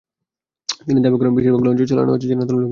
তিনি 0.87 0.99
দাবি 1.01 1.17
করেন, 1.19 1.33
বেশির 1.35 1.51
ভাগ 1.51 1.61
লঞ্চ 1.67 1.79
চালানো 1.89 2.11
হচ্ছে 2.13 2.27
যেনতেন 2.27 2.55
লোক 2.55 2.61
দিয়ে। 2.61 2.69